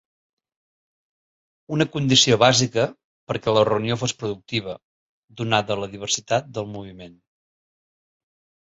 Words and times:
Una 1.77 1.87
condició 1.95 2.39
bàsica 2.45 2.85
perquè 3.33 3.55
la 3.59 3.67
reunió 3.71 3.99
fos 4.05 4.17
productiva, 4.23 4.77
donada 5.43 5.81
la 5.85 5.93
diversitat 5.97 6.53
del 6.59 6.71
moviment. 6.79 7.17